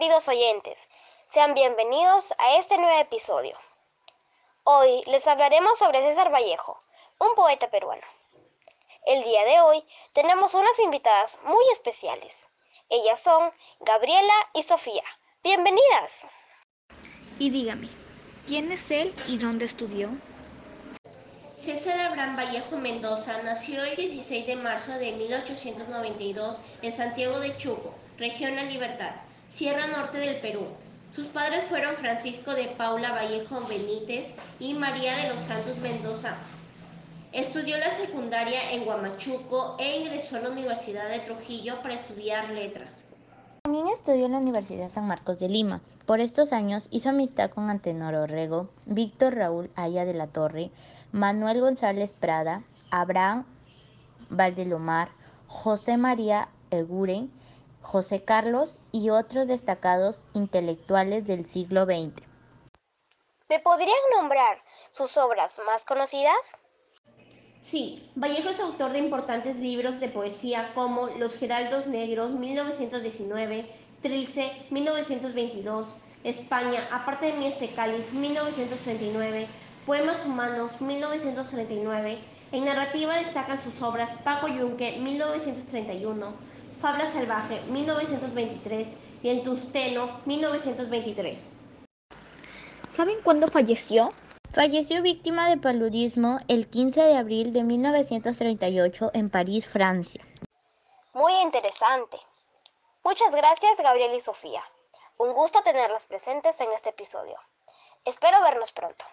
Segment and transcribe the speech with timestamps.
[0.00, 0.88] queridos oyentes,
[1.26, 3.54] sean bienvenidos a este nuevo episodio.
[4.64, 6.82] Hoy les hablaremos sobre César Vallejo,
[7.18, 8.00] un poeta peruano.
[9.04, 9.84] El día de hoy
[10.14, 12.48] tenemos unas invitadas muy especiales.
[12.88, 15.02] Ellas son Gabriela y Sofía.
[15.44, 16.26] Bienvenidas.
[17.38, 17.90] Y dígame,
[18.46, 20.08] ¿quién es él y dónde estudió?
[21.54, 27.92] César Abraham Vallejo Mendoza nació el 16 de marzo de 1892 en Santiago de Chuco,
[28.16, 29.12] región La Libertad,
[29.50, 30.64] Sierra Norte del Perú.
[31.12, 36.36] Sus padres fueron Francisco de Paula Vallejo Benítez y María de los Santos Mendoza.
[37.32, 43.06] Estudió la secundaria en Huamachuco e ingresó a la Universidad de Trujillo para estudiar letras.
[43.64, 45.80] También estudió en la Universidad San Marcos de Lima.
[46.06, 50.70] Por estos años hizo amistad con Antenor Orrego, Víctor Raúl Aya de la Torre,
[51.10, 52.62] Manuel González Prada,
[52.92, 53.44] Abraham
[54.28, 55.10] Valdelomar,
[55.48, 57.32] José María Eguren,
[57.82, 62.22] José Carlos y otros destacados intelectuales del siglo XX.
[63.48, 66.56] ¿Me podrían nombrar sus obras más conocidas?
[67.60, 73.70] Sí, Vallejo es autor de importantes libros de poesía como Los Geraldos Negros, 1919,
[74.02, 79.46] Trilce, 1922, España, aparte de mi este cáliz, 1939,
[79.84, 82.18] Poemas Humanos, 1939.
[82.52, 86.34] En narrativa destacan sus obras Paco Yunque, 1931,
[86.80, 88.88] Fabla Salvaje, 1923
[89.22, 91.50] y En Tusteno, 1923.
[92.90, 94.14] ¿Saben cuándo falleció?
[94.52, 100.24] Falleció víctima de paludismo el 15 de abril de 1938 en París, Francia.
[101.12, 102.16] Muy interesante.
[103.04, 104.62] Muchas gracias Gabriel y Sofía.
[105.18, 107.36] Un gusto tenerlas presentes en este episodio.
[108.06, 109.04] Espero vernos pronto.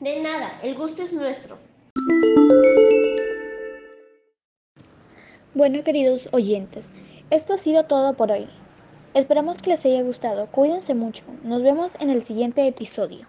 [0.00, 1.56] De nada, el gusto es nuestro.
[5.54, 6.88] Bueno, queridos oyentes,
[7.30, 8.46] esto ha sido todo por hoy.
[9.14, 10.46] Esperamos que les haya gustado.
[10.48, 11.24] Cuídense mucho.
[11.42, 13.26] Nos vemos en el siguiente episodio.